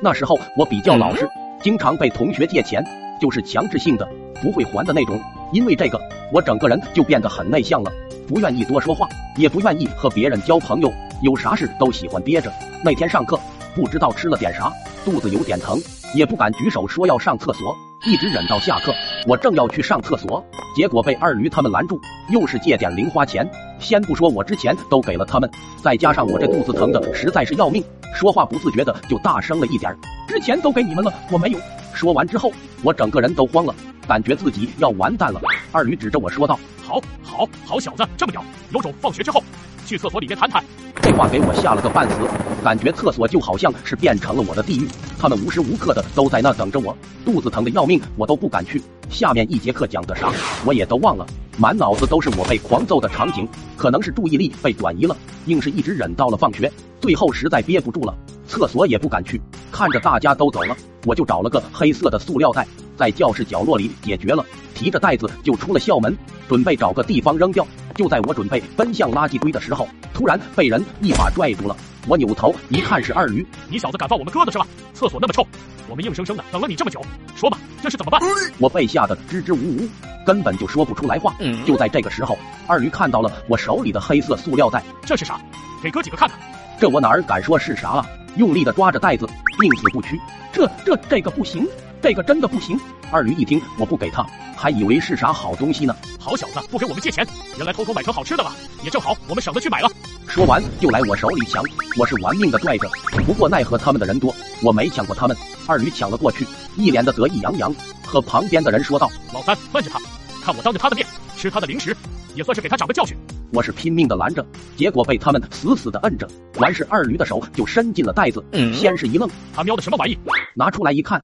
[0.00, 1.28] 那时候我比较老实，
[1.60, 2.84] 经常被同学借钱，
[3.20, 4.08] 就是强制性的，
[4.40, 5.20] 不会还的那种。
[5.52, 6.00] 因为这个，
[6.32, 7.90] 我整个人就变得很内向了，
[8.28, 10.92] 不愿意多说话，也不愿意和别人交朋友，
[11.22, 12.52] 有啥事都喜欢憋着。
[12.84, 13.40] 那天上课，
[13.74, 14.72] 不知道吃了点啥，
[15.04, 15.80] 肚子有点疼，
[16.14, 17.76] 也不敢举手说要上厕所，
[18.06, 18.94] 一直忍到下课。
[19.26, 20.44] 我正要去上厕所，
[20.76, 23.48] 结果被二驴他们拦住，又是借点零花钱。
[23.80, 25.50] 先不说我之前都给了他们，
[25.82, 27.82] 再加上我这肚子疼的实在是要命，
[28.14, 29.98] 说话不自觉的就大声了一点儿。
[30.26, 31.58] 之前都给你们了，我没有。
[31.94, 32.52] 说完之后，
[32.82, 33.74] 我整个人都慌了，
[34.06, 35.40] 感觉自己要完蛋了。
[35.72, 39.42] 二驴指着我说道：“好，好，好小子，这么屌，有种放学之后
[39.86, 40.62] 去厕所里面谈谈。”
[41.00, 42.16] 这话给我吓了个半死，
[42.62, 44.88] 感觉厕所就好像是变成了我的地狱，
[45.18, 48.82] 他们无时无刻的都在那等着我，肚子疼的要命，我都不敢去。
[49.08, 50.32] 下面一节课讲的啥，
[50.64, 51.26] 我也都忘了。
[51.60, 53.44] 满脑子都是我被狂揍的场景，
[53.76, 56.72] 可能是注意力被转移了，硬是一直忍到了放学。
[57.00, 59.40] 最后实在憋不住了，厕所也不敢去。
[59.72, 62.64] 看着大家都走了，我就找了个黑色的塑料袋，
[62.96, 66.16] 在教室角落里解决了，提着袋子就出了校门，
[66.48, 67.66] 准备找个地方扔掉。
[67.96, 71.76] 就在我准备奔向垃圾堆的时候，突然被人一把拽住了。
[72.08, 74.66] 我扭头一看，是二驴，你小子敢放我们鸽子是吧？
[74.94, 75.46] 厕所那么臭，
[75.88, 77.00] 我们硬生生的等了你这么久，
[77.36, 78.20] 说吧，这是怎么办？
[78.58, 79.88] 我被吓得支支吾吾。
[80.26, 81.34] 根本就说不出来话。
[81.66, 85.40] 就在这个时候，二驴看到了我手里的黑色塑料袋，这是啥？
[85.82, 86.38] 给哥几个看看。
[86.78, 88.06] 这我哪儿敢说是啥啊？
[88.36, 89.26] 用力的抓着袋子，
[89.60, 90.20] 宁死不屈。
[90.52, 91.66] 这这这个不行，
[92.02, 92.78] 这个真的不行。
[93.10, 94.22] 二驴一听我不给他，
[94.54, 95.96] 还以为是啥好东西呢。
[96.20, 98.54] 好小子，不给我们借钱，原来偷偷买成好吃的了。
[98.82, 99.90] 也正好，我们省得去买了。
[100.28, 101.64] 说完就来我手里抢，
[101.98, 102.88] 我是玩命的拽着。
[103.26, 105.34] 不过奈何他们的人多，我没抢过他们。
[105.66, 107.74] 二驴抢了过去，一脸的得意洋洋，
[108.06, 109.98] 和旁边的人说道：“老三，慢着他。”
[110.44, 111.04] 看我当着他的面
[111.36, 111.96] 吃他的零食，
[112.34, 113.16] 也算是给他长个教训。
[113.52, 114.44] 我是拼命的拦着，
[114.76, 116.28] 结果被他们死死的摁着。
[116.56, 120.16] 完事，二驴的手就伸进了袋子，先是一愣，他喵的什么玩意？
[120.54, 121.20] 拿出来一看，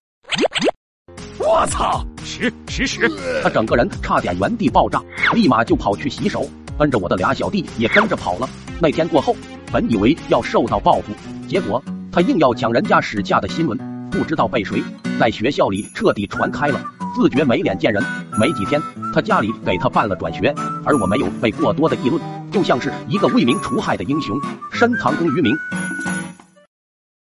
[1.38, 3.10] 我操，屎屎屎！
[3.42, 5.02] 他整个人差点原地爆炸，
[5.34, 8.48] 立马就跑去洗手，跟着我的俩小弟也跟着跑了。
[8.80, 9.36] 那天过后，
[9.72, 11.12] 本以为要受到报复，
[11.48, 13.78] 结果他硬要抢人家史架的新闻，
[14.10, 14.82] 不知道被谁
[15.18, 16.80] 在学校里彻底传开了。
[17.14, 18.02] 自觉没脸见人，
[18.38, 18.82] 没几天，
[19.14, 20.52] 他家里给他办了转学，
[20.84, 22.20] 而我没有被过多的议论，
[22.50, 24.36] 就像是一个为民除害的英雄，
[24.72, 25.56] 深藏功于名。